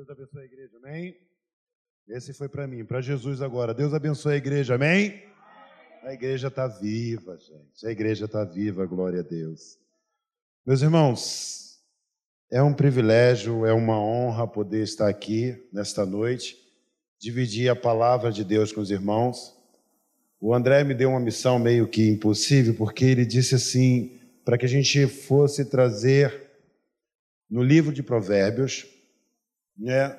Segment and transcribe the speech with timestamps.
[0.00, 1.14] Deus abençoe a igreja, amém?
[2.08, 3.74] Esse foi para mim, para Jesus agora.
[3.74, 5.22] Deus abençoe a igreja, amém?
[6.02, 7.86] A igreja está viva, gente.
[7.86, 9.78] A igreja está viva, glória a Deus.
[10.64, 11.82] Meus irmãos,
[12.50, 16.56] é um privilégio, é uma honra poder estar aqui nesta noite,
[17.18, 19.54] dividir a palavra de Deus com os irmãos.
[20.40, 24.64] O André me deu uma missão meio que impossível, porque ele disse assim, para que
[24.64, 26.48] a gente fosse trazer
[27.50, 28.98] no livro de Provérbios,
[29.76, 30.18] né,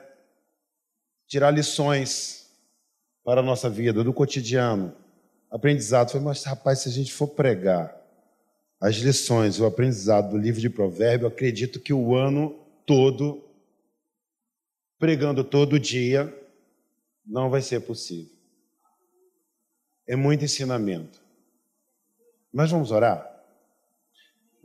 [1.28, 2.50] tirar lições
[3.24, 4.96] para a nossa vida, do cotidiano,
[5.50, 6.12] aprendizado.
[6.12, 7.96] Falei, mas rapaz, se a gente for pregar
[8.80, 13.44] as lições, o aprendizado do livro de Provérbios, acredito que o ano todo,
[14.98, 16.36] pregando todo dia,
[17.26, 18.32] não vai ser possível.
[20.08, 21.22] É muito ensinamento.
[22.52, 23.30] Mas vamos orar?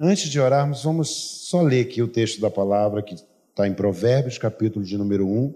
[0.01, 1.09] Antes de orarmos, vamos
[1.49, 3.15] só ler aqui o texto da palavra que
[3.57, 5.55] está em Provérbios, capítulo de número 1,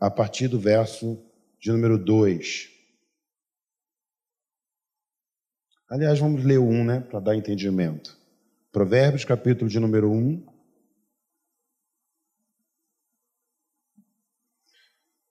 [0.00, 1.16] a partir do verso
[1.60, 2.70] de número 2.
[5.88, 8.18] Aliás, vamos ler o 1, né, para dar entendimento.
[8.72, 10.44] Provérbios, capítulo de número 1.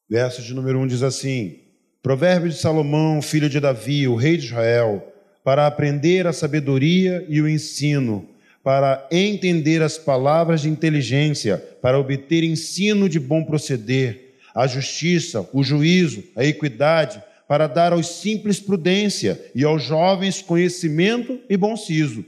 [0.10, 1.60] Verso de número 1 diz assim:
[2.02, 5.06] Provérbios de Salomão, filho de Davi, o rei de Israel,
[5.44, 8.31] para aprender a sabedoria e o ensino,
[8.64, 15.64] para entender as palavras de inteligência, para obter ensino de bom proceder, a justiça, o
[15.64, 22.24] juízo, a equidade, para dar aos simples prudência e aos jovens conhecimento e bom siso.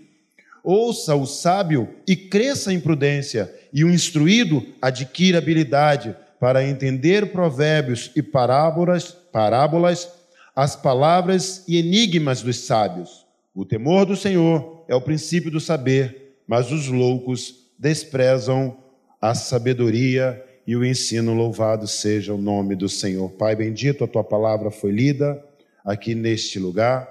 [0.64, 8.12] Ouça o sábio e cresça em prudência, e o instruído adquira habilidade para entender provérbios
[8.16, 10.10] e parábolas, parábolas
[10.56, 13.26] as palavras e enigmas dos sábios.
[13.56, 18.78] O temor do Senhor é o princípio do saber, mas os loucos desprezam
[19.22, 21.34] a sabedoria e o ensino.
[21.34, 23.30] Louvado seja o nome do Senhor.
[23.32, 25.44] Pai bendito, a tua palavra foi lida
[25.84, 27.10] aqui neste lugar,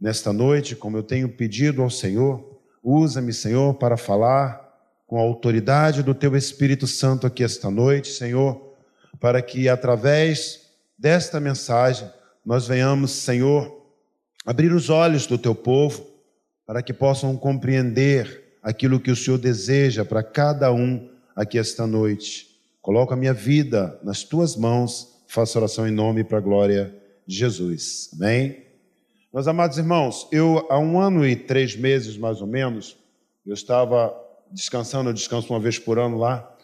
[0.00, 2.60] nesta noite, como eu tenho pedido ao Senhor.
[2.82, 4.68] Usa-me, Senhor, para falar
[5.06, 8.74] com a autoridade do teu Espírito Santo aqui esta noite, Senhor,
[9.18, 12.08] para que através desta mensagem
[12.44, 13.84] nós venhamos, Senhor,
[14.46, 16.06] abrir os olhos do teu povo
[16.66, 22.48] para que possam compreender aquilo que o Senhor deseja para cada um aqui esta noite.
[22.82, 26.94] Coloco a minha vida nas tuas mãos, faço oração em nome para a glória
[27.26, 28.10] de Jesus.
[28.14, 28.64] Amém?
[29.32, 32.96] Meus amados irmãos, eu há um ano e três meses mais ou menos,
[33.46, 34.12] eu estava
[34.50, 36.56] descansando, eu descanso uma vez por ano lá,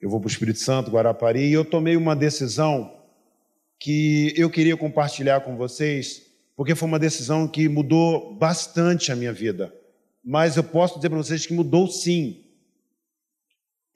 [0.00, 2.92] eu vou para o Espírito Santo, Guarapari, e eu tomei uma decisão
[3.78, 6.22] que eu queria compartilhar com vocês,
[6.56, 9.72] porque foi uma decisão que mudou bastante a minha vida.
[10.24, 12.44] Mas eu posso dizer para vocês que mudou sim.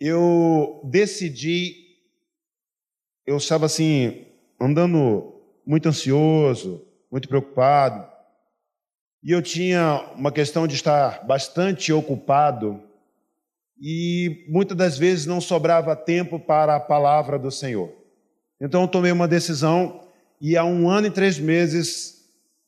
[0.00, 1.76] Eu decidi,
[3.26, 4.26] eu estava assim,
[4.60, 8.12] andando muito ansioso, muito preocupado,
[9.22, 12.82] e eu tinha uma questão de estar bastante ocupado,
[13.80, 17.92] e muitas das vezes não sobrava tempo para a palavra do Senhor.
[18.60, 20.08] Então eu tomei uma decisão
[20.41, 22.24] e há um ano e três meses,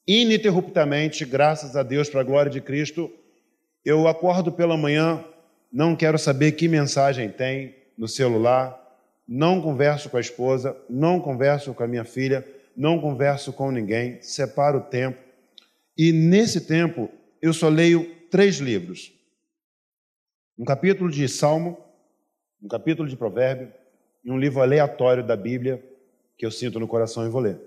[0.06, 3.10] ininterruptamente, graças a Deus, para a glória de Cristo,
[3.86, 5.24] eu acordo pela manhã,
[5.72, 8.76] não quero saber que mensagem tem no celular,
[9.28, 12.44] não converso com a esposa, não converso com a minha filha,
[12.76, 15.22] não converso com ninguém, separo o tempo.
[15.96, 17.08] E nesse tempo
[17.40, 19.12] eu só leio três livros:
[20.58, 21.78] um capítulo de Salmo,
[22.60, 23.72] um capítulo de Provérbio
[24.24, 25.80] em um livro aleatório da Bíblia
[26.36, 27.60] que eu sinto no coração e vou ler.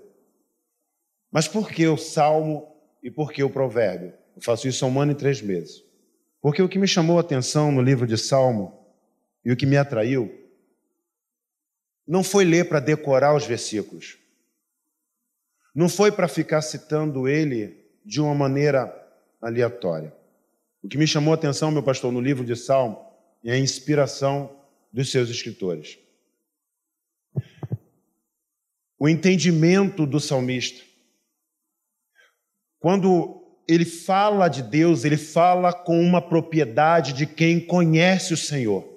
[1.32, 2.70] Mas por que o Salmo
[3.02, 4.12] e por que o Provérbio?
[4.36, 5.88] Eu faço isso há um ano e três meses.
[6.40, 8.86] Porque o que me chamou a atenção no livro de Salmo
[9.44, 10.32] e o que me atraiu
[12.06, 14.18] não foi ler para decorar os versículos.
[15.74, 18.92] Não foi para ficar citando ele de uma maneira
[19.40, 20.14] aleatória.
[20.82, 23.04] O que me chamou a atenção, meu pastor, no livro de Salmo
[23.44, 24.56] é a inspiração
[24.92, 25.98] dos seus escritores
[29.00, 30.84] o entendimento do salmista.
[32.78, 33.39] Quando
[33.72, 38.88] ele fala de Deus, ele fala com uma propriedade de quem conhece o Senhor.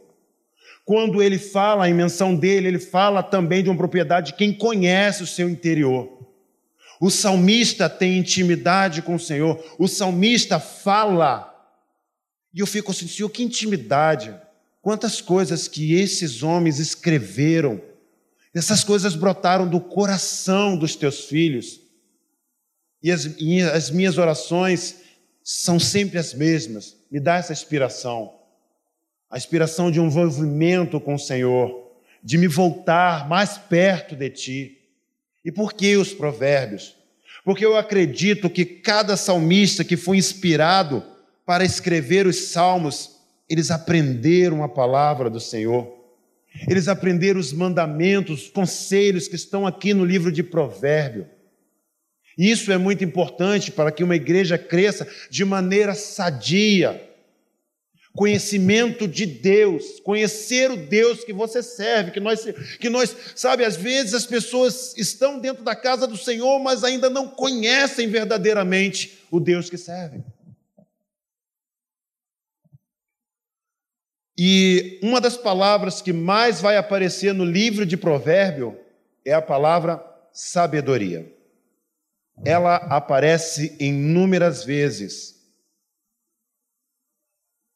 [0.86, 5.24] Quando ele fala, em menção dele, ele fala também de uma propriedade de quem conhece
[5.24, 6.20] o seu interior.
[7.00, 11.50] O salmista tem intimidade com o Senhor, o salmista fala.
[12.54, 14.34] E eu fico assim, Senhor, que intimidade!
[14.81, 17.81] Quantas coisas que esses homens escreveram
[18.54, 21.80] essas coisas brotaram do coração dos teus filhos.
[23.04, 24.96] E as, e as minhas orações
[25.44, 26.96] são sempre as mesmas.
[27.12, 28.34] Me dá essa inspiração.
[29.30, 31.84] A inspiração de um envolvimento com o Senhor.
[32.24, 34.78] de me voltar mais perto de ti.
[35.44, 36.96] E por que os provérbios?
[37.44, 41.04] Porque eu acredito que cada salmista que foi inspirado
[41.46, 43.18] para escrever os salmos,
[43.50, 45.94] eles aprenderam a palavra do Senhor.
[46.70, 51.28] Eles aprenderam os mandamentos, os conselhos que estão aqui no livro de Provérbio.
[52.38, 57.10] Isso é muito importante para que uma igreja cresça de maneira sadia.
[58.16, 62.46] Conhecimento de Deus, conhecer o Deus que você serve, que nós,
[62.80, 67.10] que nós, sabe, às vezes as pessoas estão dentro da casa do Senhor, mas ainda
[67.10, 70.24] não conhecem verdadeiramente o Deus que servem.
[74.38, 78.78] E uma das palavras que mais vai aparecer no livro de Provérbio
[79.26, 81.32] é a palavra sabedoria.
[82.46, 85.34] Ela aparece inúmeras vezes.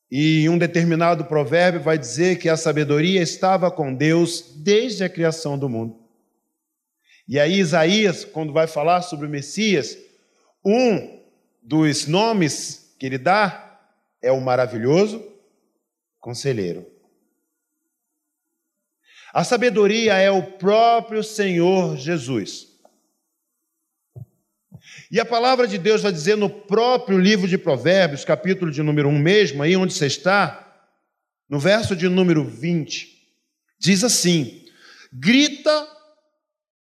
[0.09, 5.59] E um determinado provérbio vai dizer que a sabedoria estava com Deus desde a criação
[5.59, 6.07] do mundo.
[7.27, 9.97] E aí, Isaías, quando vai falar sobre o Messias,
[10.63, 11.21] um
[11.61, 13.79] dos nomes que ele dá
[14.21, 15.23] é o maravilhoso
[16.19, 16.85] conselheiro.
[19.33, 22.76] A sabedoria é o próprio Senhor Jesus.
[25.09, 29.07] E a palavra de Deus vai dizer no próprio livro de Provérbios, capítulo de número
[29.07, 30.67] 1 mesmo, aí onde você está,
[31.49, 33.07] no verso de número 20,
[33.79, 34.65] diz assim:
[35.13, 35.87] Grita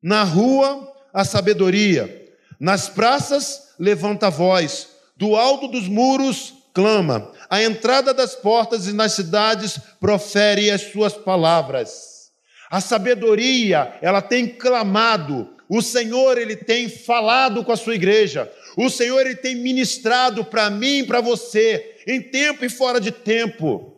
[0.03, 7.63] na rua a sabedoria, nas praças levanta a voz, do alto dos muros clama, à
[7.63, 12.31] entrada das portas e nas cidades profere as suas palavras.
[12.71, 18.51] A sabedoria, ela tem clamado, o Senhor ele tem falado com a sua igreja.
[18.77, 23.11] O Senhor ele tem ministrado para mim e para você, em tempo e fora de
[23.11, 23.93] tempo.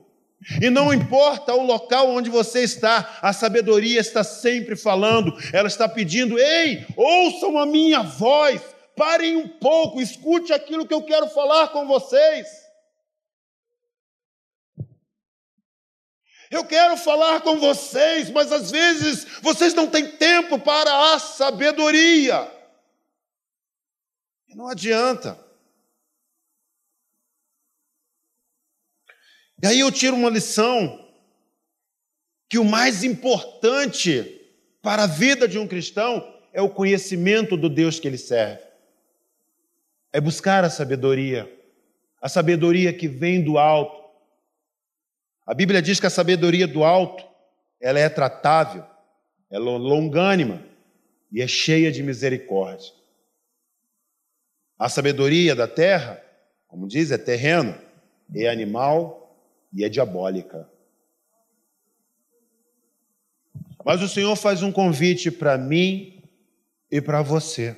[0.61, 5.89] E não importa o local onde você está, a sabedoria está sempre falando, ela está
[5.89, 8.61] pedindo: ei, ouçam a minha voz,
[8.95, 12.66] parem um pouco, escute aquilo que eu quero falar com vocês.
[16.51, 22.51] Eu quero falar com vocês, mas às vezes vocês não têm tempo para a sabedoria.
[24.55, 25.39] Não adianta.
[29.63, 31.05] E aí eu tiro uma lição
[32.49, 34.41] que o mais importante
[34.81, 38.63] para a vida de um cristão é o conhecimento do Deus que ele serve.
[40.13, 41.53] É buscar a sabedoria,
[42.21, 44.06] a sabedoria que vem do alto
[45.47, 47.25] a Bíblia diz que a sabedoria do alto,
[47.81, 48.85] ela é tratável,
[49.49, 50.61] é longânima
[51.31, 52.93] e é cheia de misericórdia.
[54.77, 56.21] A sabedoria da terra,
[56.67, 57.79] como diz, é terreno,
[58.35, 59.41] é animal
[59.73, 60.69] e é diabólica.
[63.85, 66.25] Mas o Senhor faz um convite para mim
[66.91, 67.77] e para você.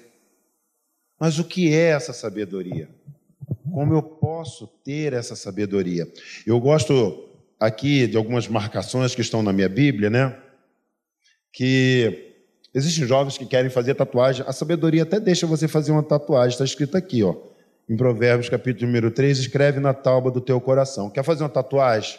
[1.20, 2.88] Mas o que é essa sabedoria?
[3.70, 6.10] Como eu posso ter essa sabedoria?
[6.46, 7.27] Eu gosto
[7.58, 10.36] aqui de algumas marcações que estão na minha Bíblia, né?
[11.52, 12.34] Que
[12.74, 14.44] existem jovens que querem fazer tatuagem.
[14.46, 17.34] A sabedoria até deixa você fazer uma tatuagem, está escrito aqui, ó.
[17.88, 21.08] Em Provérbios, capítulo número 3, escreve na tábua do teu coração.
[21.08, 22.18] Quer fazer uma tatuagem?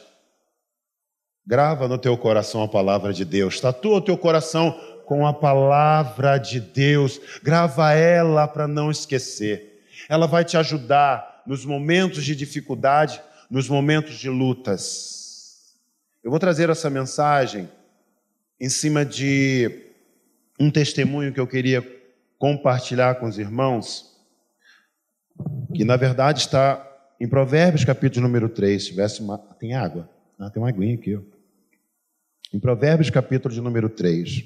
[1.46, 3.60] Grava no teu coração a palavra de Deus.
[3.60, 4.72] Tatua o teu coração
[5.06, 7.20] com a palavra de Deus.
[7.44, 9.84] Grava ela para não esquecer.
[10.08, 15.19] Ela vai te ajudar nos momentos de dificuldade, nos momentos de lutas.
[16.22, 17.70] Eu vou trazer essa mensagem
[18.60, 19.86] em cima de
[20.60, 21.82] um testemunho que eu queria
[22.38, 24.20] compartilhar com os irmãos,
[25.74, 26.86] que na verdade está
[27.22, 28.84] em Provérbios, capítulo número 3.
[28.84, 29.38] Se tivesse uma...
[29.38, 30.10] Tem água?
[30.38, 31.16] Ah, tem uma aguinha aqui.
[31.16, 31.22] Ó.
[32.54, 34.44] Em Provérbios, capítulo de número 3.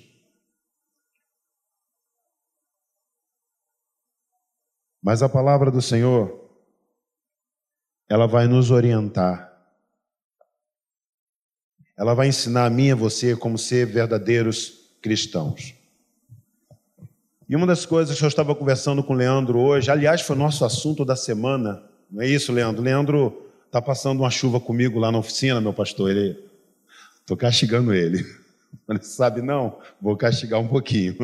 [5.01, 6.51] Mas a palavra do Senhor,
[8.07, 9.52] ela vai nos orientar
[11.97, 15.75] ela vai ensinar a mim e a você como ser verdadeiros cristãos.
[17.47, 20.65] E uma das coisas que eu estava conversando com o Leandro hoje, aliás, foi nosso
[20.65, 22.81] assunto da semana, não é isso, Leandro?
[22.81, 26.11] Leandro está passando uma chuva comigo lá na oficina, meu pastor.
[26.11, 26.37] Ele,
[27.19, 28.23] estou castigando ele.
[28.89, 31.15] Ele sabe, não, vou castigar um pouquinho.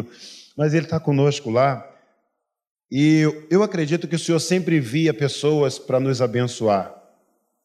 [0.55, 1.83] Mas ele está conosco lá.
[2.91, 6.98] E eu acredito que o Senhor sempre via pessoas para nos abençoar.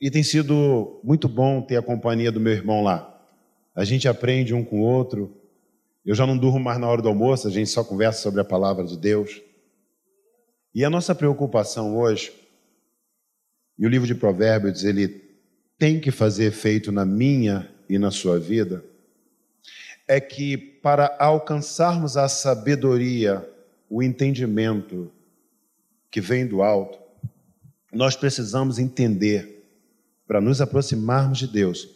[0.05, 3.27] E tem sido muito bom ter a companhia do meu irmão lá.
[3.75, 5.35] A gente aprende um com o outro.
[6.05, 8.45] Eu já não durmo mais na hora do almoço, a gente só conversa sobre a
[8.45, 9.41] palavra de Deus.
[10.75, 12.35] E a nossa preocupação hoje,
[13.79, 15.09] e o livro de Provérbios, ele
[15.79, 18.85] tem que fazer efeito na minha e na sua vida,
[20.07, 23.43] é que para alcançarmos a sabedoria,
[23.89, 25.11] o entendimento
[26.11, 26.99] que vem do alto,
[27.91, 29.54] nós precisamos entender,
[30.27, 31.89] para nos aproximarmos de Deus,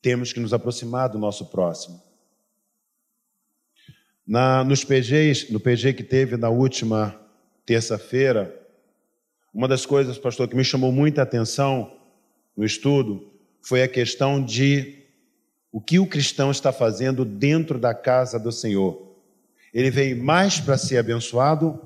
[0.00, 2.02] temos que nos aproximar do nosso próximo.
[4.26, 7.18] Na, nos PGs, no PG que teve na última
[7.64, 8.58] terça-feira,
[9.52, 11.98] uma das coisas, pastor, que me chamou muita atenção
[12.56, 15.02] no estudo foi a questão de
[15.70, 19.10] o que o cristão está fazendo dentro da casa do Senhor.
[19.72, 21.80] Ele veio mais para ser abençoado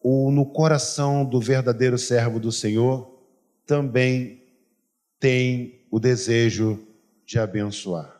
[0.00, 3.18] ou no coração do verdadeiro servo do Senhor
[3.66, 4.42] também
[5.18, 6.86] tem o desejo
[7.24, 8.18] de abençoar?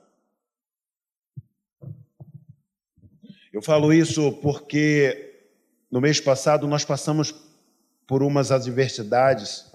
[3.53, 5.43] Eu falo isso porque
[5.91, 7.35] no mês passado nós passamos
[8.07, 9.71] por umas adversidades.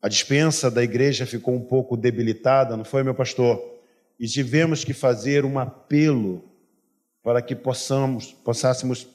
[0.00, 3.60] A dispensa da igreja ficou um pouco debilitada, não foi, meu pastor?
[4.20, 6.48] E tivemos que fazer um apelo
[7.22, 9.08] para que possamos, possássemos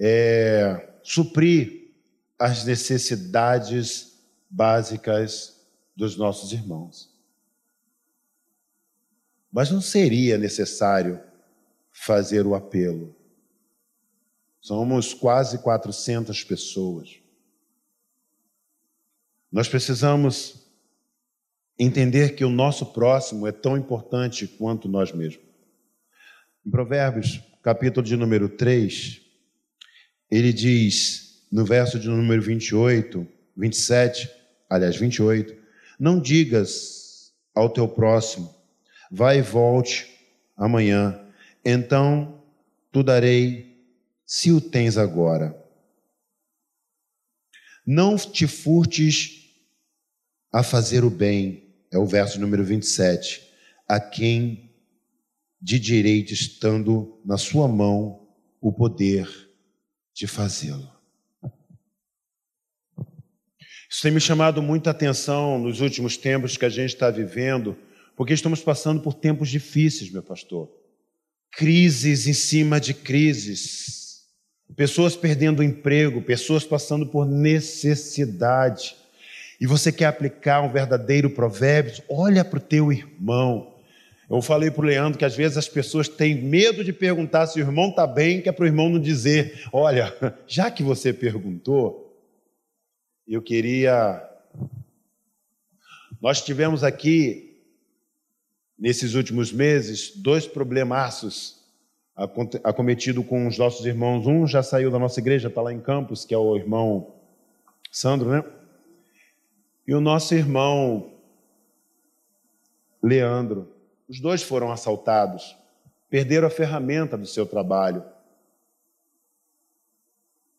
[0.00, 1.90] é, suprir
[2.38, 5.61] as necessidades básicas
[5.94, 7.12] dos nossos irmãos.
[9.50, 11.20] Mas não seria necessário
[11.90, 13.14] fazer o apelo.
[14.60, 17.18] Somos quase 400 pessoas.
[19.50, 20.62] Nós precisamos
[21.78, 25.44] entender que o nosso próximo é tão importante quanto nós mesmos.
[26.64, 29.20] Em Provérbios, capítulo de número 3,
[30.30, 34.30] ele diz, no verso de número 28, 27,
[34.70, 35.61] aliás, 28,
[36.02, 38.52] não digas ao teu próximo,
[39.08, 40.10] vai e volte
[40.56, 41.24] amanhã,
[41.64, 42.42] então
[42.90, 43.86] tu darei
[44.26, 45.56] se o tens agora.
[47.86, 49.48] Não te furtes
[50.52, 53.40] a fazer o bem, é o verso número 27,
[53.86, 54.74] a quem
[55.60, 58.26] de direito estando na sua mão
[58.60, 59.28] o poder
[60.12, 60.91] de fazê-lo.
[63.92, 67.76] Isso tem me chamado muita atenção nos últimos tempos que a gente está vivendo,
[68.16, 70.68] porque estamos passando por tempos difíceis, meu pastor
[71.52, 74.22] crises em cima de crises,
[74.74, 78.96] pessoas perdendo emprego, pessoas passando por necessidade.
[79.60, 82.02] E você quer aplicar um verdadeiro provérbio?
[82.08, 83.70] Olha para o teu irmão.
[84.28, 87.60] Eu falei para o Leandro que às vezes as pessoas têm medo de perguntar se
[87.60, 90.12] o irmão está bem, que é para o irmão não dizer: Olha,
[90.48, 92.01] já que você perguntou,
[93.26, 94.28] eu queria.
[96.20, 97.60] Nós tivemos aqui
[98.78, 101.62] nesses últimos meses, dois problemaços
[102.62, 104.26] acometido com os nossos irmãos.
[104.26, 107.14] Um já saiu da nossa igreja, está lá em Campos, que é o irmão
[107.90, 108.44] Sandro, né?
[109.86, 111.12] E o nosso irmão
[113.02, 113.68] Leandro.
[114.08, 115.56] Os dois foram assaltados,
[116.08, 118.04] perderam a ferramenta do seu trabalho.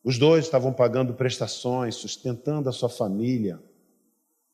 [0.03, 3.61] Os dois estavam pagando prestações, sustentando a sua família,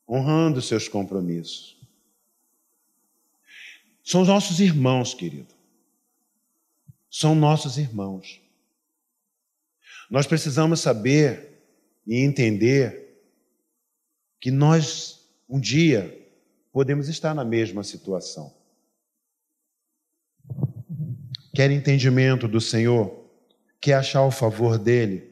[0.08, 1.76] honrando seus compromissos.
[4.04, 5.54] São nossos irmãos, querido.
[7.10, 8.40] São nossos irmãos.
[10.08, 11.62] Nós precisamos saber
[12.06, 13.22] e entender
[14.40, 16.16] que nós, um dia,
[16.72, 18.54] podemos estar na mesma situação.
[21.54, 23.24] Quer entendimento do Senhor?
[23.80, 25.29] Quer achar o favor dele?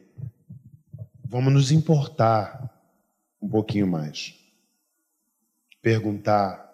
[1.31, 2.75] Vamos nos importar
[3.39, 4.33] um pouquinho mais.
[5.79, 6.69] Perguntar,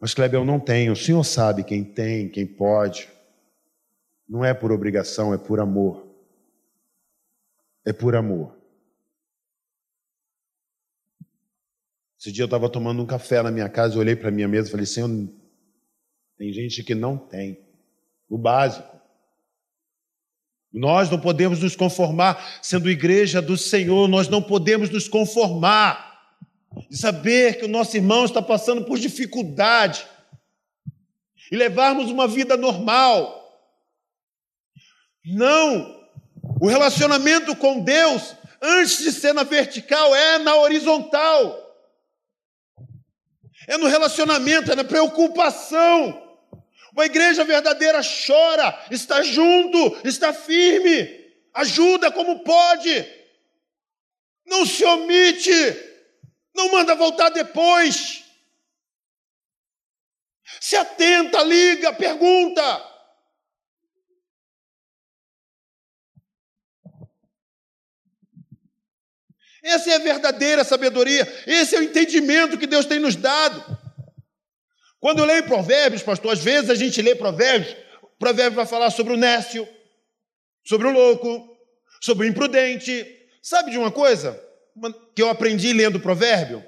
[0.00, 0.92] mas, Kleber, eu não tenho.
[0.92, 3.08] O senhor sabe quem tem, quem pode.
[4.28, 6.06] Não é por obrigação, é por amor.
[7.84, 8.56] É por amor.
[12.18, 14.48] Esse dia eu estava tomando um café na minha casa, eu olhei para a minha
[14.48, 15.08] mesa e falei, Senhor,
[16.36, 17.64] tem gente que não tem.
[18.28, 18.95] O básico.
[20.72, 26.06] Nós não podemos nos conformar, sendo igreja do Senhor, nós não podemos nos conformar
[26.90, 30.06] de saber que o nosso irmão está passando por dificuldade
[31.50, 33.42] e levarmos uma vida normal.
[35.24, 35.96] Não!
[36.60, 41.62] O relacionamento com Deus, antes de ser na vertical, é na horizontal.
[43.66, 46.25] É no relacionamento, é na preocupação.
[46.96, 51.06] Uma igreja verdadeira chora, está junto, está firme,
[51.52, 53.06] ajuda como pode,
[54.46, 55.52] não se omite.
[56.54, 58.24] Não manda voltar depois.
[60.58, 62.62] Se atenta, liga, pergunta.
[69.62, 73.75] Essa é a verdadeira sabedoria, esse é o entendimento que Deus tem nos dado.
[75.00, 78.90] Quando eu leio provérbios, pastor, às vezes a gente lê provérbios, o provérbio vai falar
[78.90, 79.68] sobre o nécio,
[80.64, 81.56] sobre o louco,
[82.00, 83.06] sobre o imprudente.
[83.42, 84.42] Sabe de uma coisa
[85.14, 86.64] que eu aprendi lendo o provérbio?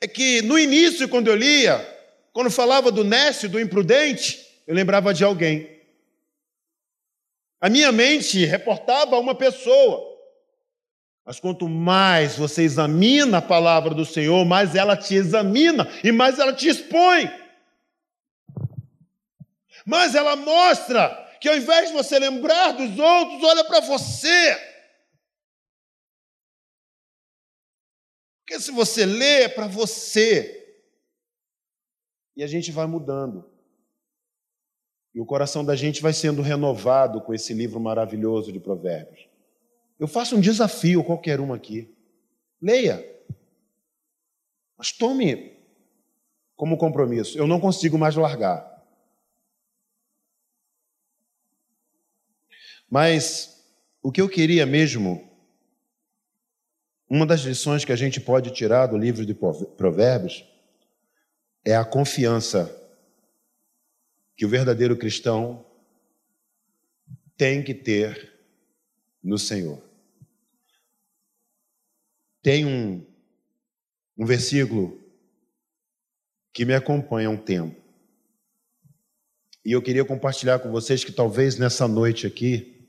[0.00, 1.78] É que no início, quando eu lia,
[2.32, 5.80] quando falava do nécio, do imprudente, eu lembrava de alguém.
[7.60, 10.13] A minha mente reportava uma pessoa.
[11.24, 16.38] Mas quanto mais você examina a palavra do Senhor, mais ela te examina e mais
[16.38, 17.30] ela te expõe.
[19.86, 21.08] Mas ela mostra
[21.40, 24.74] que ao invés de você lembrar dos outros, olha para você.
[28.40, 30.60] Porque se você lê, é para você.
[32.36, 33.50] E a gente vai mudando.
[35.14, 39.33] E o coração da gente vai sendo renovado com esse livro maravilhoso de Provérbios.
[39.98, 41.94] Eu faço um desafio a qualquer um aqui.
[42.60, 43.04] Leia.
[44.76, 45.56] Mas tome
[46.56, 47.38] como compromisso.
[47.38, 48.74] Eu não consigo mais largar.
[52.90, 53.64] Mas
[54.02, 55.28] o que eu queria mesmo,
[57.08, 60.44] uma das lições que a gente pode tirar do livro de Provérbios
[61.64, 62.80] é a confiança
[64.36, 65.64] que o verdadeiro cristão
[67.36, 68.33] tem que ter
[69.24, 69.82] no Senhor.
[72.42, 73.04] Tem um,
[74.18, 75.02] um versículo
[76.52, 77.82] que me acompanha há um tempo.
[79.64, 82.86] E eu queria compartilhar com vocês que talvez nessa noite aqui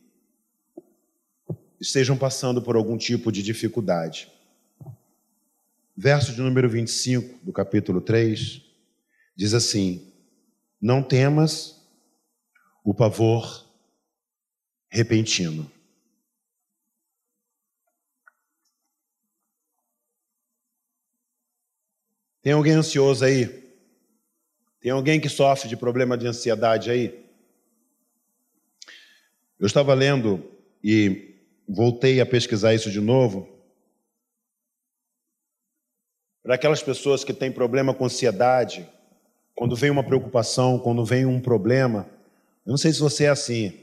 [1.80, 4.30] estejam passando por algum tipo de dificuldade.
[5.96, 8.62] Verso de número 25 do capítulo 3
[9.34, 10.12] diz assim:
[10.82, 11.82] Não temas
[12.84, 13.66] o pavor
[14.90, 15.72] repentino.
[22.46, 23.74] Tem alguém ansioso aí?
[24.80, 27.26] Tem alguém que sofre de problema de ansiedade aí?
[29.60, 30.48] Eu estava lendo
[30.84, 33.50] e voltei a pesquisar isso de novo.
[36.44, 38.88] Para aquelas pessoas que têm problema com ansiedade,
[39.56, 42.08] quando vem uma preocupação, quando vem um problema,
[42.64, 43.74] eu não sei se você é assim.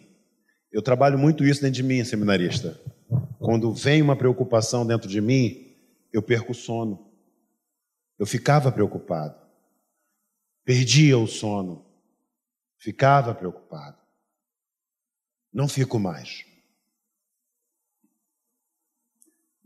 [0.70, 2.80] Eu trabalho muito isso dentro de mim, seminarista.
[3.40, 5.74] Quando vem uma preocupação dentro de mim,
[6.12, 7.11] eu perco o sono.
[8.18, 9.36] Eu ficava preocupado.
[10.64, 11.84] Perdia o sono.
[12.78, 13.98] Ficava preocupado.
[15.52, 16.44] Não fico mais.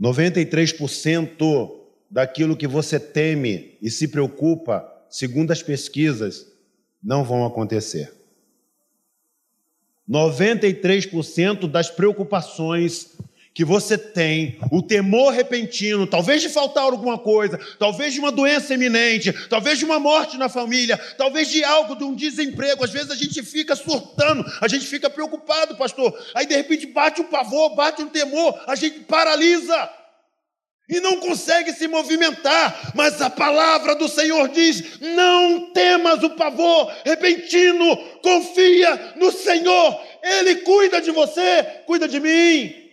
[0.00, 6.46] 93% daquilo que você teme e se preocupa, segundo as pesquisas,
[7.02, 8.12] não vão acontecer.
[10.08, 13.16] 93% das preocupações
[13.56, 18.74] que você tem, o temor repentino, talvez de faltar alguma coisa, talvez de uma doença
[18.74, 22.84] iminente, talvez de uma morte na família, talvez de algo, de um desemprego.
[22.84, 26.14] Às vezes a gente fica surtando, a gente fica preocupado, pastor.
[26.34, 29.90] Aí de repente bate um pavor, bate um temor, a gente paralisa
[30.86, 36.92] e não consegue se movimentar, mas a palavra do Senhor diz: não temas o pavor
[37.06, 42.85] repentino, confia no Senhor, Ele cuida de você, cuida de mim.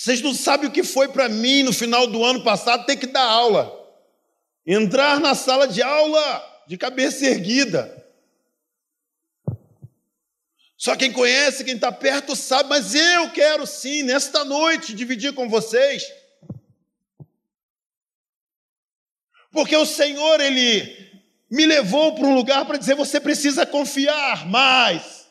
[0.00, 3.06] Vocês não sabem o que foi para mim no final do ano passado ter que
[3.06, 3.70] dar aula.
[4.66, 8.02] Entrar na sala de aula de cabeça erguida.
[10.74, 15.50] Só quem conhece, quem está perto, sabe, mas eu quero sim, nesta noite, dividir com
[15.50, 16.02] vocês.
[19.52, 20.96] Porque o Senhor, Ele
[21.50, 25.28] me levou para um lugar para dizer: você precisa confiar mais.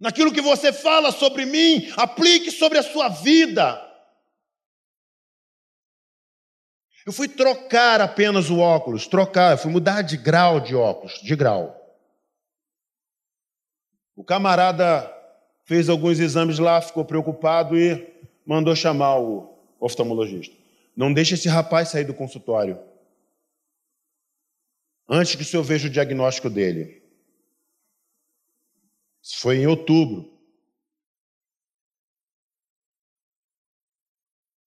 [0.00, 3.83] Naquilo que você fala sobre mim, aplique sobre a sua vida.
[7.06, 11.36] Eu fui trocar apenas o óculos, trocar, eu fui mudar de grau de óculos, de
[11.36, 11.80] grau.
[14.16, 15.12] O camarada
[15.64, 18.10] fez alguns exames lá, ficou preocupado e
[18.46, 20.54] mandou chamar o oftalmologista.
[20.96, 22.78] Não deixe esse rapaz sair do consultório
[25.08, 27.02] antes que o senhor veja o diagnóstico dele.
[29.22, 30.32] Isso foi em outubro.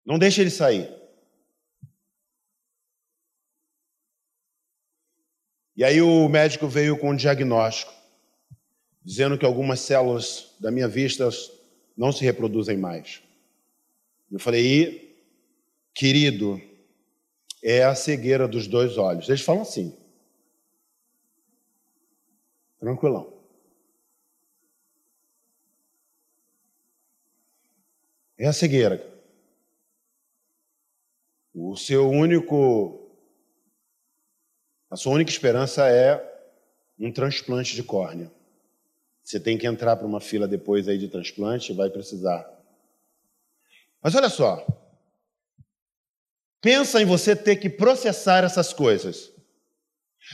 [0.05, 0.96] Não deixe ele sair.
[5.77, 7.93] E aí o médico veio com um diagnóstico,
[9.05, 11.29] dizendo que algumas células da minha vista
[11.95, 13.21] não se reproduzem mais.
[14.31, 15.23] Eu falei,
[15.93, 16.59] querido,
[17.63, 19.29] é a cegueira dos dois olhos.
[19.29, 19.95] Eles falam assim.
[22.79, 23.31] Tranquilão.
[28.35, 29.05] É a cegueira.
[31.53, 33.06] O seu único.
[34.89, 36.23] A sua única esperança é
[36.99, 38.31] um transplante de córnea.
[39.23, 42.49] Você tem que entrar para uma fila depois aí de transplante vai precisar.
[44.01, 44.65] Mas olha só.
[46.61, 49.31] Pensa em você ter que processar essas coisas.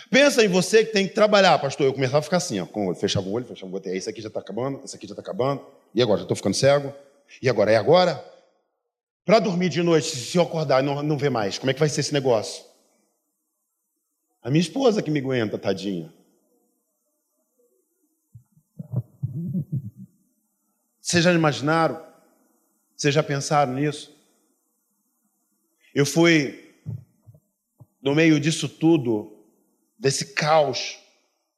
[0.09, 1.87] Pensa em você que tem que trabalhar, pastor.
[1.87, 3.87] Eu começava a ficar assim, ó, fechava o olho, fechava o olho.
[3.87, 5.65] Esse aqui já está acabando, esse aqui já está acabando.
[5.93, 6.19] E agora?
[6.19, 6.93] Já estou ficando cego?
[7.41, 7.71] E agora?
[7.71, 8.23] É agora?
[9.25, 11.79] Para dormir de noite, se eu acordar e não, não ver mais, como é que
[11.79, 12.63] vai ser esse negócio?
[14.43, 16.13] A minha esposa que me aguenta, tadinha.
[20.99, 22.05] Vocês já imaginaram?
[22.95, 24.13] Vocês já pensaram nisso?
[25.95, 26.75] Eu fui,
[28.01, 29.45] no meio disso tudo,
[29.97, 30.99] desse caos,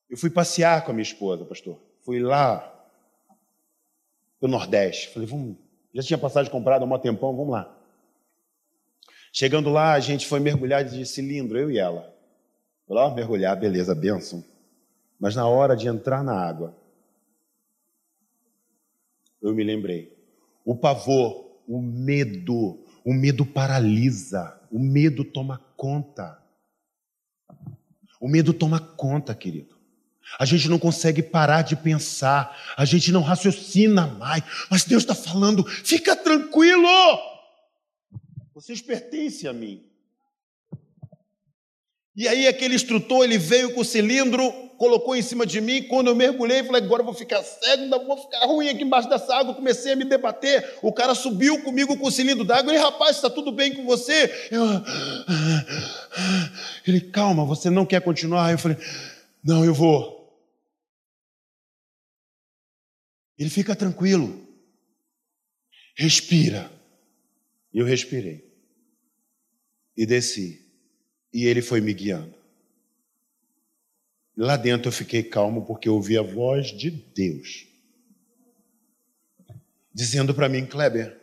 [0.08, 1.80] eu fui passear com a minha esposa, pastor.
[2.02, 2.72] Fui lá
[4.40, 5.10] no Nordeste.
[5.10, 5.58] Falei, vamos.
[5.92, 7.76] Já tinha passagem comprada há um tempão, vamos lá.
[9.34, 12.15] Chegando lá, a gente foi mergulhar de cilindro, eu e ela.
[12.88, 14.44] Lá, mergulhar, beleza, benção.
[15.20, 16.76] Mas na hora de entrar na água,
[19.42, 20.16] eu me lembrei.
[20.64, 26.40] O pavor, o medo, o medo paralisa, o medo toma conta.
[28.20, 29.76] O medo toma conta, querido.
[30.40, 35.14] A gente não consegue parar de pensar, a gente não raciocina mais, mas Deus está
[35.14, 36.88] falando: fica tranquilo,
[38.54, 39.86] vocês pertencem a mim.
[42.16, 46.08] E aí aquele instrutor, ele veio com o cilindro, colocou em cima de mim, quando
[46.08, 49.36] eu mergulhei, falei, agora eu vou ficar cego, ainda vou ficar ruim aqui embaixo dessa
[49.36, 53.18] água, comecei a me debater, o cara subiu comigo com o cilindro d'água, ele, rapaz,
[53.18, 54.50] está tudo bem com você?
[54.50, 54.64] Eu,
[56.88, 58.52] ele, calma, você não quer continuar?
[58.52, 58.78] Eu falei,
[59.44, 60.16] não, eu vou.
[63.38, 64.42] Ele fica tranquilo,
[65.98, 66.72] respira.
[67.74, 68.42] E eu respirei.
[69.98, 70.65] E desci.
[71.36, 72.34] E ele foi me guiando.
[74.38, 77.68] Lá dentro eu fiquei calmo porque eu ouvi a voz de Deus
[79.94, 81.18] dizendo para mim, Kleber,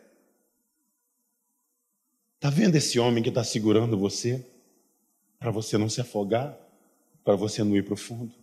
[2.39, 4.43] tá vendo esse homem que está segurando você
[5.39, 6.57] para você não se afogar,
[7.23, 8.33] para você não ir para o fundo?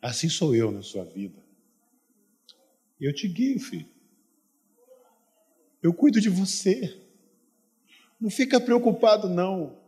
[0.00, 1.38] Assim sou eu na sua vida.
[2.98, 3.88] Eu te guio, filho.
[5.82, 6.98] Eu cuido de você.
[8.18, 9.81] Não fica preocupado, não.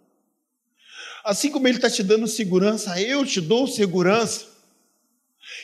[1.24, 4.52] Assim como Ele está te dando segurança, eu te dou segurança.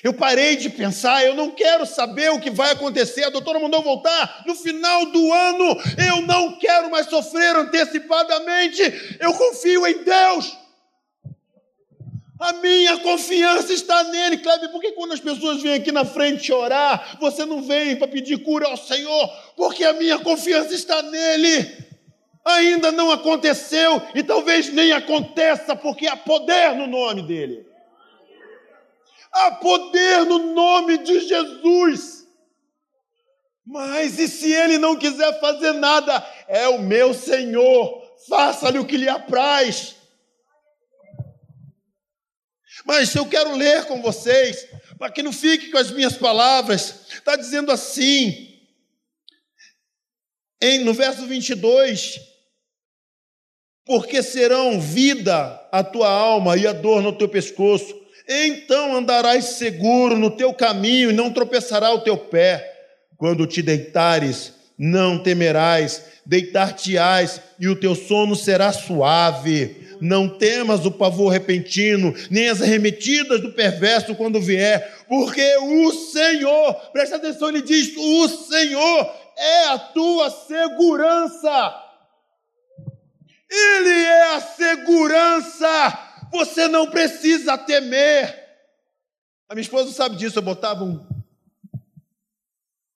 [0.02, 3.24] Eu parei de pensar, eu não quero saber o que vai acontecer.
[3.24, 5.76] A doutora mandou voltar no final do ano.
[6.08, 8.82] Eu não quero mais sofrer antecipadamente.
[9.20, 10.56] Eu confio em Deus.
[12.38, 14.70] A minha confiança está nele, Kleber.
[14.70, 18.38] Por que quando as pessoas vêm aqui na frente orar, você não vem para pedir
[18.38, 19.28] cura ao Senhor?
[19.56, 21.89] Porque a minha confiança está nele
[22.54, 27.66] ainda não aconteceu e talvez nem aconteça, porque há poder no nome dele.
[29.32, 32.26] Há poder no nome de Jesus.
[33.64, 36.26] Mas e se ele não quiser fazer nada?
[36.48, 39.96] É o meu Senhor, faça-lhe o que lhe apraz.
[42.84, 44.66] Mas eu quero ler com vocês,
[44.98, 48.58] para que não fique com as minhas palavras, está dizendo assim,
[50.60, 52.29] em, no verso 22,
[53.86, 57.94] porque serão vida a tua alma e a dor no teu pescoço.
[58.28, 62.66] Então andarás seguro no teu caminho e não tropeçará o teu pé.
[63.16, 69.88] Quando te deitares, não temerás, deitar-te-ás e o teu sono será suave.
[70.00, 76.72] Não temas o pavor repentino, nem as arremetidas do perverso quando vier, porque o Senhor,
[76.92, 81.89] presta atenção, ele diz: o Senhor é a tua segurança.
[83.50, 86.28] Ele é a segurança.
[86.30, 88.48] Você não precisa temer.
[89.48, 90.38] A minha esposa sabe disso.
[90.38, 91.04] Eu botava um.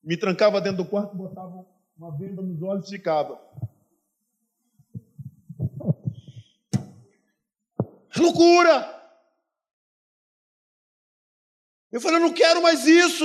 [0.02, 3.40] Me trancava dentro do quarto, botava uma venda nos olhos e ficava.
[8.16, 8.92] Loucura!
[11.90, 13.24] Eu falei, eu não quero mais isso.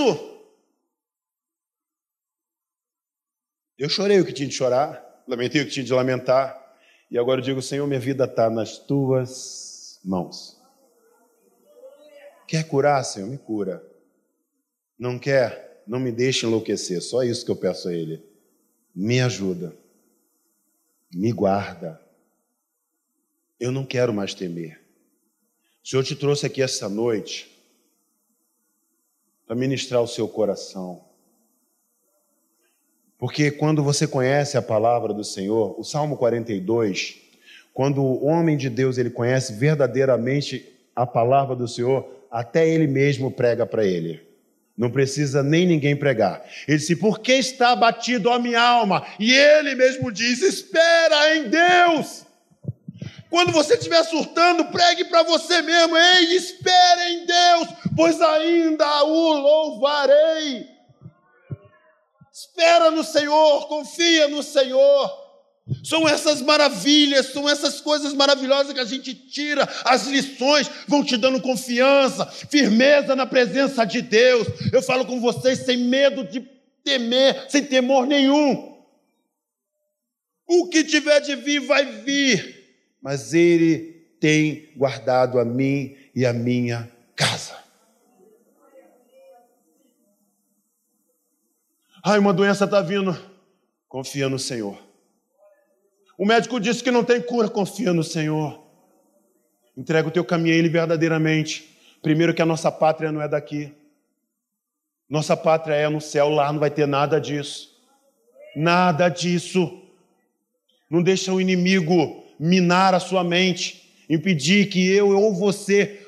[3.78, 6.59] Eu chorei o que tinha de chorar, lamentei o que tinha de lamentar.
[7.10, 10.60] E agora eu digo, Senhor, minha vida está nas tuas mãos.
[12.48, 13.28] Quer curar, Senhor?
[13.28, 13.84] Me cura.
[14.98, 15.84] Não quer?
[15.88, 17.02] Não me deixe enlouquecer.
[17.02, 18.24] Só isso que eu peço a Ele.
[18.95, 19.76] Me ajuda.
[21.13, 22.00] Me guarda.
[23.60, 24.80] Eu não quero mais temer.
[25.84, 27.50] O Senhor te trouxe aqui essa noite
[29.48, 31.09] para ministrar o seu coração,
[33.19, 37.17] Porque quando você conhece a palavra do Senhor, o Salmo 42,
[37.73, 43.29] quando o homem de Deus ele conhece verdadeiramente a palavra do Senhor, até ele mesmo
[43.29, 44.21] prega para ele.
[44.77, 46.41] Não precisa nem ninguém pregar.
[46.65, 49.05] Ele disse: Por que está abatido a minha alma?
[49.19, 52.25] E ele mesmo diz: Espera em Deus.
[53.29, 59.34] Quando você estiver surtando, pregue para você mesmo: Ei, espere em Deus, pois ainda o
[59.34, 60.79] louvarei.
[62.39, 65.30] Espera no Senhor, confia no Senhor.
[65.84, 71.17] São essas maravilhas, são essas coisas maravilhosas que a gente tira, as lições vão te
[71.17, 74.47] dando confiança, firmeza na presença de Deus.
[74.71, 76.39] Eu falo com vocês sem medo de
[76.82, 78.73] temer, sem temor nenhum.
[80.47, 86.32] O que tiver de vir, vai vir, mas Ele tem guardado a mim e a
[86.32, 87.68] minha casa.
[92.04, 93.18] Ai, uma doença está vindo.
[93.88, 94.78] Confia no Senhor.
[96.18, 98.64] O médico disse que não tem cura, confia no Senhor.
[99.76, 101.76] Entrega o teu caminho a Ele verdadeiramente.
[102.02, 103.74] Primeiro que a nossa pátria não é daqui.
[105.10, 107.70] Nossa pátria é no céu, lá não vai ter nada disso.
[108.56, 109.82] Nada disso.
[110.90, 116.06] Não deixa o inimigo minar a sua mente, impedir que eu ou você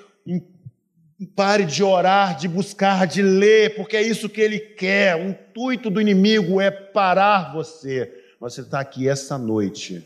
[1.25, 5.15] pare de orar, de buscar, de ler, porque é isso que ele quer.
[5.15, 10.03] O intuito do inimigo é parar você você está aqui essa noite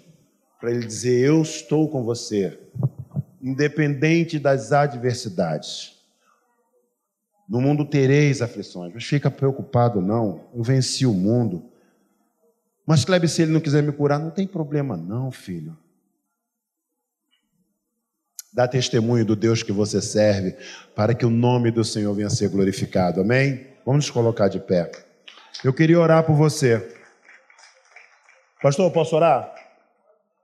[0.60, 2.60] para ele dizer: Eu estou com você,
[3.41, 5.95] independente das adversidades.
[7.47, 10.49] No mundo tereis aflições, mas fica preocupado, não.
[10.54, 11.63] Eu venci o mundo.
[12.86, 15.78] Mas, Kleber, se ele não quiser me curar, não tem problema, não, filho.
[18.55, 20.55] Dá testemunho do Deus que você serve,
[20.95, 23.19] para que o nome do Senhor venha a ser glorificado.
[23.19, 23.67] Amém?
[23.85, 24.89] Vamos nos colocar de pé.
[25.61, 26.97] Eu queria orar por você.
[28.61, 29.53] Pastor, posso orar?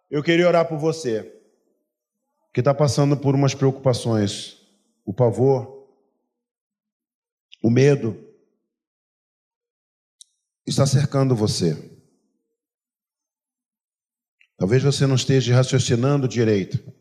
[0.10, 1.40] Eu queria orar por você,
[2.54, 4.58] que está passando por umas preocupações,
[5.06, 5.88] o pavor,
[7.64, 8.22] o medo,
[10.68, 11.78] está cercando você.
[14.58, 17.00] Talvez você não esteja raciocinando direito,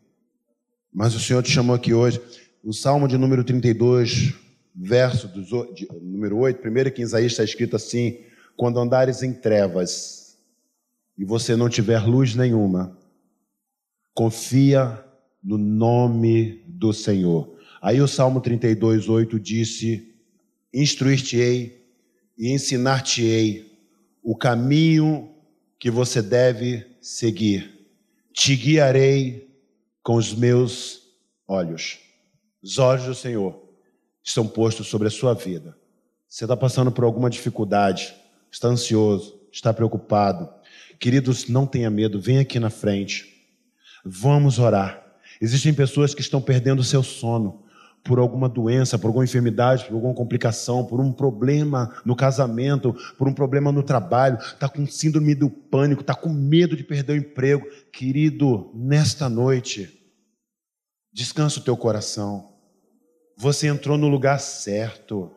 [0.93, 2.21] mas o Senhor te chamou aqui hoje.
[2.63, 4.33] O Salmo de número 32,
[4.75, 8.19] verso do, de, número 8, primeiro que em Isaías está escrito assim:
[8.55, 10.37] Quando andares em trevas,
[11.17, 12.97] e você não tiver luz nenhuma,
[14.13, 15.03] confia
[15.43, 17.57] no nome do Senhor.
[17.81, 20.13] Aí o Salmo 32, 8 disse:
[20.73, 21.85] Instruir-te-ei
[22.37, 23.71] e ensinar-te-ei
[24.23, 25.29] o caminho
[25.79, 27.71] que você deve seguir.
[28.33, 29.50] Te guiarei
[30.03, 31.01] com os meus
[31.47, 31.99] olhos.
[32.61, 33.61] Os olhos do Senhor
[34.23, 35.77] estão postos sobre a sua vida.
[36.27, 38.13] Você está passando por alguma dificuldade,
[38.51, 40.49] está ansioso, está preocupado
[41.01, 43.25] Queridos, não tenha medo, vem aqui na frente.
[44.05, 45.03] Vamos orar.
[45.41, 47.60] Existem pessoas que estão perdendo o seu sono
[48.03, 53.27] por alguma doença, por alguma enfermidade, por alguma complicação, por um problema no casamento, por
[53.27, 57.17] um problema no trabalho, está com síndrome do pânico, está com medo de perder o
[57.17, 57.67] emprego.
[57.91, 60.01] Querido, nesta noite,
[61.13, 62.51] descansa o teu coração.
[63.37, 65.31] Você entrou no lugar certo.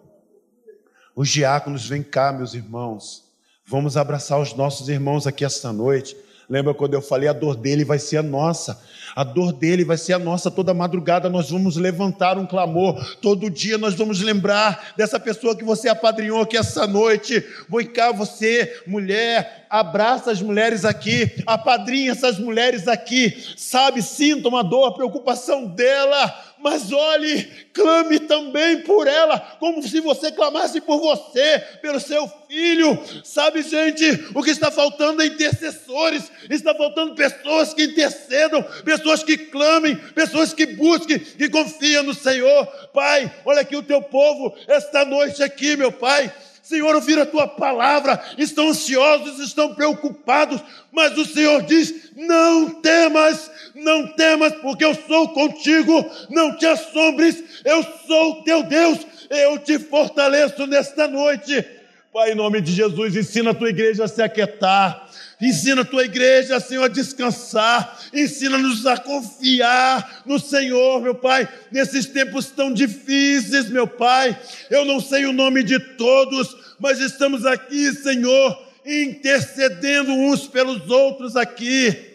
[1.14, 3.24] Os diáconos, vem cá, meus irmãos.
[3.66, 6.16] Vamos abraçar os nossos irmãos aqui esta noite.
[6.48, 8.80] Lembra quando eu falei a dor dele vai ser a nossa?
[9.14, 10.50] A dor dele vai ser a nossa.
[10.50, 13.02] Toda madrugada nós vamos levantar um clamor.
[13.20, 17.42] Todo dia nós vamos lembrar dessa pessoa que você apadrinhou aqui essa noite.
[17.68, 23.36] Vem cá, você, mulher, abraça as mulheres aqui, apadrinha essas mulheres aqui.
[23.56, 30.00] Sabe, sinta uma dor, a preocupação dela mas olhe, clame também por ela, como se
[30.00, 32.98] você clamasse por você, pelo seu filho.
[33.22, 39.36] Sabe, gente, o que está faltando é intercessores, está faltando pessoas que intercedam, pessoas que
[39.36, 42.66] clamem, pessoas que busquem, que confiam no Senhor.
[42.94, 46.32] Pai, olha aqui o teu povo esta noite aqui, meu Pai.
[46.64, 53.50] Senhor, ouvir a tua palavra, estão ansiosos, estão preocupados, mas o Senhor diz: não temas,
[53.74, 58.98] não temas, porque eu sou contigo, não te assombres, eu sou teu Deus,
[59.28, 61.62] eu te fortaleço nesta noite.
[62.10, 65.03] Pai, em nome de Jesus, ensina a tua igreja a se aquietar,
[65.40, 72.06] ensina a tua igreja, Senhor, a descansar, ensina-nos a confiar no Senhor, meu Pai, nesses
[72.06, 74.38] tempos tão difíceis, meu Pai.
[74.70, 81.36] Eu não sei o nome de todos, mas estamos aqui, Senhor, intercedendo uns pelos outros
[81.36, 82.12] aqui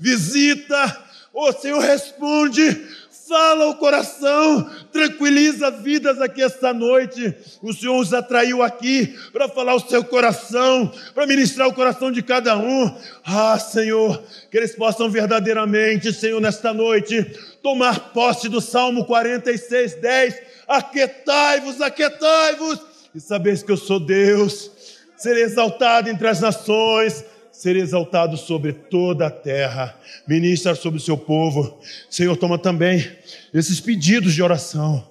[0.00, 2.88] visita, o Senhor responde,
[3.30, 7.32] Fala o coração, tranquiliza vidas aqui esta noite.
[7.62, 12.24] O Senhor os atraiu aqui para falar o seu coração, para ministrar o coração de
[12.24, 12.92] cada um.
[13.24, 17.22] Ah, Senhor, que eles possam verdadeiramente, Senhor, nesta noite,
[17.62, 20.34] tomar posse do Salmo 46, 10.
[20.66, 22.80] Aquetai-vos, aquetai-vos,
[23.14, 24.72] e sabeis que eu sou Deus.
[25.16, 27.24] Serei exaltado entre as nações,
[27.60, 29.94] ser exaltado sobre toda a terra,
[30.26, 31.78] ministrar sobre o seu povo.
[32.08, 33.06] Senhor, toma também
[33.52, 35.06] esses pedidos de oração.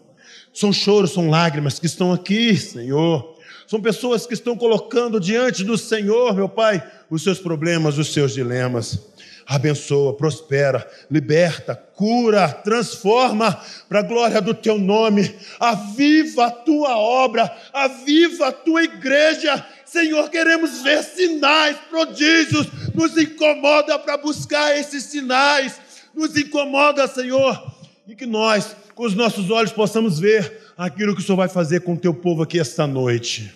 [0.52, 3.38] São choros, são lágrimas que estão aqui, Senhor.
[3.68, 8.34] São pessoas que estão colocando diante do Senhor, meu Pai, os seus problemas, os seus
[8.34, 9.00] dilemas.
[9.46, 15.36] Abençoa, prospera, liberta, cura, transforma para a glória do teu nome.
[15.60, 23.98] Aviva a tua obra, aviva a tua igreja Senhor, queremos ver sinais, prodígios, nos incomoda
[23.98, 25.80] para buscar esses sinais,
[26.14, 27.76] nos incomoda, Senhor,
[28.08, 31.82] e que nós, com os nossos olhos, possamos ver aquilo que o Senhor vai fazer
[31.82, 33.52] com o teu povo aqui esta noite.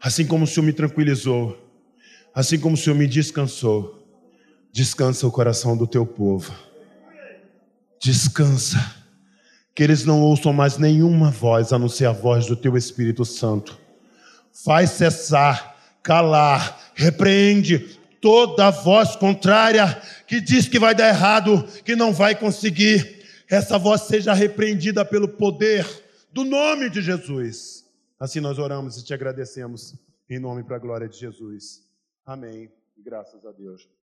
[0.00, 1.58] Assim como o Senhor me tranquilizou,
[2.34, 4.02] assim como o Senhor me descansou,
[4.72, 6.50] descansa o coração do teu povo.
[8.02, 8.78] Descansa,
[9.74, 13.24] que eles não ouçam mais nenhuma voz a não ser a voz do teu Espírito
[13.26, 13.81] Santo
[14.52, 22.12] faz cessar, calar, repreende toda voz contrária que diz que vai dar errado, que não
[22.12, 23.22] vai conseguir.
[23.50, 25.86] Essa voz seja repreendida pelo poder
[26.32, 27.84] do nome de Jesus.
[28.18, 29.94] Assim nós oramos e te agradecemos
[30.30, 31.82] em nome para a glória de Jesus.
[32.24, 32.70] Amém.
[32.96, 33.92] Graças a Deus.